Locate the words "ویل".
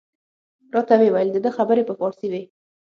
1.11-1.29